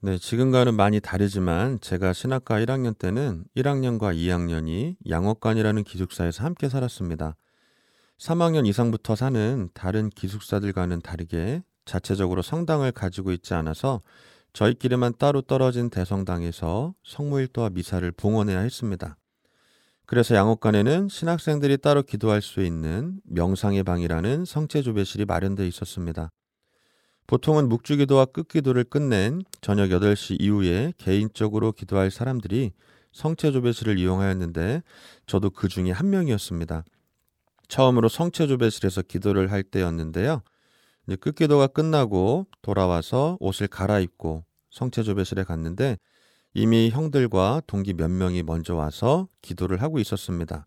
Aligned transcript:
네, 0.00 0.16
지금과는 0.16 0.74
많이 0.74 1.00
다르지만 1.00 1.80
제가 1.80 2.12
신학과 2.12 2.60
1학년 2.60 2.96
때는 2.96 3.42
1학년과 3.56 4.14
2학년이 4.14 4.94
양옥관이라는 5.10 5.82
기숙사에서 5.82 6.44
함께 6.44 6.68
살았습니다. 6.68 7.34
3학년 8.16 8.64
이상부터 8.68 9.16
사는 9.16 9.68
다른 9.74 10.08
기숙사들과는 10.08 11.00
다르게 11.00 11.64
자체적으로 11.84 12.42
성당을 12.42 12.92
가지고 12.92 13.32
있지 13.32 13.54
않아서 13.54 14.02
저희끼리만 14.52 15.14
따로 15.18 15.42
떨어진 15.42 15.90
대성당에서 15.90 16.94
성모일도와 17.02 17.70
미사를 17.70 18.08
봉헌해야 18.12 18.60
했습니다. 18.60 19.16
그래서 20.06 20.36
양옥관에는 20.36 21.08
신학생들이 21.08 21.76
따로 21.78 22.04
기도할 22.04 22.40
수 22.40 22.62
있는 22.62 23.20
명상의 23.24 23.82
방이라는 23.82 24.44
성체 24.44 24.82
조배실이 24.82 25.24
마련되어 25.24 25.66
있었습니다. 25.66 26.30
보통은 27.28 27.68
묵주기도와 27.68 28.24
끝기도를 28.24 28.84
끝낸 28.84 29.42
저녁 29.60 29.90
8시 29.90 30.40
이후에 30.40 30.94
개인적으로 30.96 31.72
기도할 31.72 32.10
사람들이 32.10 32.72
성체 33.12 33.52
조배실을 33.52 33.98
이용하였는데 33.98 34.82
저도 35.26 35.50
그 35.50 35.68
중에 35.68 35.90
한 35.90 36.08
명이었습니다. 36.08 36.84
처음으로 37.68 38.08
성체 38.08 38.46
조배실에서 38.46 39.02
기도를 39.02 39.52
할 39.52 39.62
때였는데요. 39.62 40.40
끝기도가 41.20 41.66
끝나고 41.66 42.46
돌아와서 42.62 43.36
옷을 43.40 43.68
갈아입고 43.68 44.44
성체 44.70 45.02
조배실에 45.02 45.44
갔는데 45.44 45.98
이미 46.54 46.88
형들과 46.88 47.60
동기 47.66 47.92
몇 47.92 48.10
명이 48.10 48.42
먼저 48.42 48.74
와서 48.74 49.28
기도를 49.42 49.82
하고 49.82 49.98
있었습니다. 49.98 50.66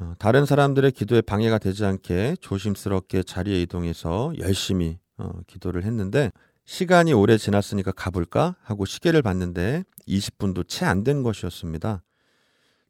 어, 0.00 0.14
다른 0.18 0.46
사람들의 0.46 0.92
기도에 0.92 1.20
방해가 1.20 1.58
되지 1.58 1.84
않게 1.84 2.36
조심스럽게 2.40 3.22
자리에 3.22 3.60
이동해서 3.60 4.32
열심히 4.38 5.01
어, 5.22 5.40
기도를 5.46 5.84
했는데 5.84 6.32
시간이 6.64 7.12
오래 7.12 7.38
지났으니까 7.38 7.92
가볼까 7.92 8.56
하고 8.62 8.84
시계를 8.84 9.22
봤는데 9.22 9.84
20분도 10.08 10.66
채 10.66 10.84
안 10.84 11.04
된 11.04 11.22
것이었습니다. 11.22 12.02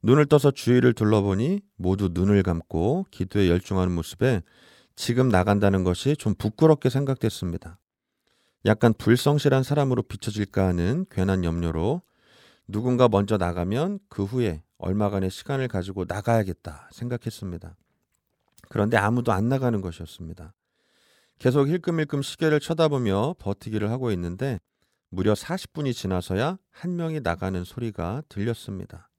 눈을 0.02 0.26
떠서 0.26 0.50
주위를 0.50 0.94
둘러보니 0.94 1.60
모두 1.76 2.08
눈을 2.12 2.42
감고 2.42 3.06
기도에 3.10 3.48
열중하는 3.48 3.94
모습에 3.94 4.42
지금 4.96 5.28
나간다는 5.28 5.84
것이 5.84 6.16
좀 6.16 6.34
부끄럽게 6.34 6.90
생각됐습니다. 6.90 7.78
약간 8.64 8.92
불성실한 8.94 9.62
사람으로 9.62 10.02
비춰질까 10.02 10.66
하는 10.68 11.06
괜한 11.10 11.44
염려로 11.44 12.02
누군가 12.68 13.08
먼저 13.08 13.36
나가면 13.36 13.98
그 14.08 14.24
후에 14.24 14.62
얼마간의 14.78 15.30
시간을 15.30 15.68
가지고 15.68 16.04
나가야겠다 16.06 16.88
생각했습니다. 16.92 17.76
그런데 18.68 18.96
아무도 18.96 19.32
안 19.32 19.48
나가는 19.48 19.80
것이었습니다. 19.80 20.54
계속 21.38 21.68
힐끔힐끔 21.68 22.22
시계를 22.22 22.60
쳐다보며 22.60 23.34
버티기를 23.38 23.90
하고 23.90 24.10
있는데 24.12 24.60
무려 25.08 25.34
40분이 25.34 25.92
지나서야 25.92 26.58
한 26.70 26.96
명이 26.96 27.20
나가는 27.20 27.62
소리가 27.64 28.22
들렸습니다. 28.28 29.10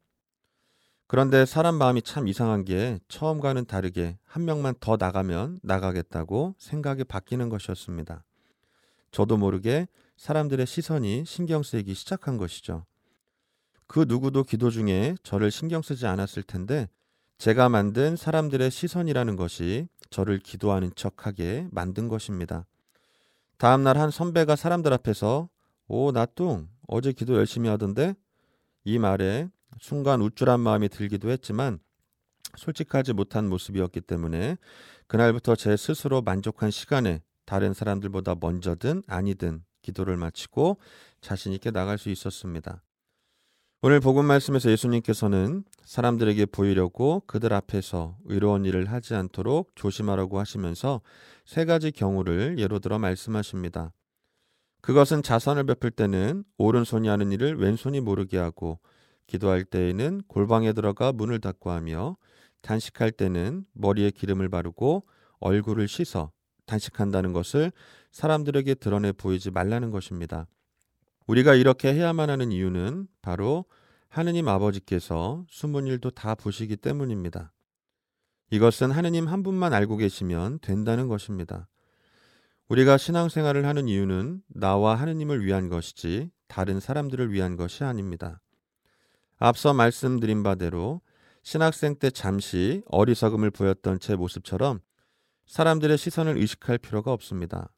그런데 1.07 1.45
사람 1.45 1.75
마음이 1.75 2.01
참 2.01 2.27
이상한 2.27 2.65
게 2.65 2.99
처음과는 3.07 3.65
다르게 3.65 4.17
한 4.23 4.45
명만 4.45 4.73
더 4.79 4.97
나가면 4.97 5.59
나가겠다고 5.61 6.55
생각이 6.57 7.03
바뀌는 7.03 7.49
것이었습니다. 7.49 8.23
저도 9.11 9.37
모르게 9.37 9.87
사람들의 10.17 10.65
시선이 10.65 11.25
신경 11.25 11.61
쓰이기 11.61 11.93
시작한 11.93 12.37
것이죠. 12.37 12.85
그 13.85 14.05
누구도 14.07 14.43
기도 14.43 14.71
중에 14.71 15.15
저를 15.21 15.51
신경 15.51 15.83
쓰지 15.83 16.07
않았을 16.07 16.41
텐데 16.41 16.89
제가 17.43 17.67
만든 17.67 18.15
사람들의 18.15 18.71
시선이라는 18.71 19.35
것이 19.35 19.89
저를 20.09 20.39
기도하는 20.39 20.91
척하게 20.95 21.67
만든 21.71 22.07
것입니다. 22.07 22.65
다음날 23.57 23.97
한 23.97 24.11
선배가 24.11 24.55
사람들 24.55 24.93
앞에서 24.93 25.49
오, 25.87 26.13
나뚱, 26.13 26.69
어제 26.87 27.11
기도 27.11 27.35
열심히 27.35 27.67
하던데? 27.67 28.15
이 28.85 28.97
말에 28.97 29.49
순간 29.81 30.21
우쭐한 30.21 30.61
마음이 30.61 30.87
들기도 30.87 31.31
했지만 31.31 31.79
솔직하지 32.55 33.11
못한 33.11 33.49
모습이었기 33.49 33.99
때문에 33.99 34.55
그날부터 35.07 35.57
제 35.57 35.75
스스로 35.75 36.21
만족한 36.21 36.71
시간에 36.71 37.21
다른 37.43 37.73
사람들보다 37.73 38.35
먼저든 38.39 39.03
아니든 39.05 39.65
기도를 39.81 40.15
마치고 40.15 40.77
자신 41.19 41.51
있게 41.51 41.71
나갈 41.71 41.97
수 41.97 42.09
있었습니다. 42.09 42.81
오늘 43.85 43.99
복음 43.99 44.23
말씀에서 44.23 44.71
예수님께서는 44.71 45.65
사람들에게 45.83 46.45
보이려고 46.45 47.21
그들 47.27 47.51
앞에서 47.51 48.15
의로운 48.23 48.63
일을 48.63 48.89
하지 48.89 49.13
않도록 49.13 49.71
조심하라고 49.75 50.39
하시면서 50.39 51.01
세 51.43 51.65
가지 51.65 51.91
경우를 51.91 52.59
예로 52.59 52.79
들어 52.79 52.97
말씀하십니다. 52.97 53.91
그것은 54.79 55.21
자선을 55.21 55.65
베풀 55.65 55.91
때는 55.91 56.45
오른손이 56.57 57.09
하는 57.09 57.33
일을 57.33 57.57
왼손이 57.57 57.99
모르게 57.99 58.37
하고 58.37 58.79
기도할 59.27 59.65
때에는 59.65 60.21
골방에 60.27 60.71
들어가 60.71 61.11
문을 61.11 61.41
닫고 61.41 61.69
하며 61.69 62.15
단식할 62.61 63.11
때는 63.11 63.65
머리에 63.73 64.11
기름을 64.11 64.47
바르고 64.47 65.03
얼굴을 65.41 65.89
씻어 65.89 66.31
단식한다는 66.67 67.33
것을 67.33 67.73
사람들에게 68.11 68.75
드러내 68.75 69.11
보이지 69.11 69.51
말라는 69.51 69.91
것입니다. 69.91 70.47
우리가 71.27 71.55
이렇게 71.55 71.93
해야만 71.93 72.29
하는 72.29 72.51
이유는 72.51 73.07
바로 73.21 73.65
하느님 74.09 74.47
아버지께서 74.47 75.45
숨은 75.49 75.87
일도 75.87 76.11
다 76.11 76.35
보시기 76.35 76.77
때문입니다. 76.77 77.51
이것은 78.51 78.91
하느님 78.91 79.27
한 79.27 79.41
분만 79.41 79.73
알고 79.73 79.97
계시면 79.97 80.59
된다는 80.59 81.07
것입니다. 81.07 81.67
우리가 82.67 82.97
신앙생활을 82.97 83.65
하는 83.65 83.87
이유는 83.87 84.41
나와 84.47 84.95
하느님을 84.95 85.43
위한 85.45 85.69
것이지 85.69 86.29
다른 86.47 86.79
사람들을 86.79 87.31
위한 87.31 87.55
것이 87.55 87.83
아닙니다. 87.83 88.41
앞서 89.37 89.73
말씀드린 89.73 90.43
바대로 90.43 91.01
신학생 91.41 91.95
때 91.95 92.09
잠시 92.09 92.83
어리석음을 92.85 93.51
보였던 93.51 93.99
제 93.99 94.15
모습처럼 94.15 94.79
사람들의 95.47 95.97
시선을 95.97 96.37
의식할 96.37 96.77
필요가 96.77 97.11
없습니다. 97.11 97.69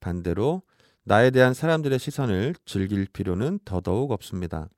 반대로 0.00 0.62
나에 1.06 1.30
대한 1.30 1.52
사람들의 1.52 1.98
시선을 1.98 2.54
즐길 2.64 3.06
필요는 3.06 3.58
더더욱 3.66 4.10
없습니다. 4.10 4.70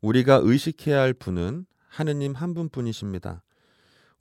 우리가 0.00 0.40
의식해야 0.42 0.98
할 0.98 1.12
분은 1.12 1.66
하느님 1.88 2.32
한 2.32 2.54
분뿐이십니다. 2.54 3.42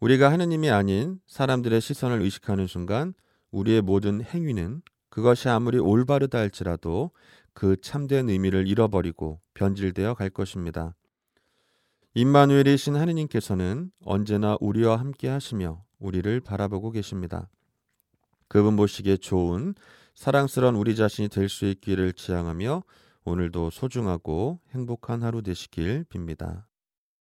우리가 0.02 0.30
하느님이 0.32 0.70
아닌 0.70 1.22
사람들의 1.26 1.80
시선을 1.80 2.22
의식하는 2.22 2.68
순간 2.68 3.14
우리의 3.52 3.82
모든 3.82 4.22
행위는 4.22 4.82
그것이 5.10 5.48
아무리 5.48 5.80
올바르다 5.80 6.38
할지라도 6.38 7.12
그 7.54 7.80
참된 7.80 8.30
의미를 8.30 8.68
잃어버리고 8.68 9.40
변질되어 9.54 10.16
갈 10.16 10.30
것입니다. 10.30 10.96
임마누엘이신 12.14 12.96
하느님께서는 12.96 13.92
언제나 14.04 14.58
우리와 14.60 14.98
함께 14.98 15.30
하시며 15.30 15.84
우리를 16.00 16.42
바라보고 16.42 16.92
계십니다. 16.92 17.48
그분 18.50 18.76
보시기에 18.76 19.18
좋은 19.18 19.76
사랑스러운 20.18 20.76
우리 20.76 20.96
자신이 20.96 21.30
될 21.30 21.48
수 21.48 21.66
있기를 21.68 22.12
지향하며 22.12 22.82
오늘도 23.24 23.70
소중하고 23.70 24.60
행복한 24.72 25.22
하루 25.22 25.44
되시길 25.44 26.06
빕니다. 26.06 26.64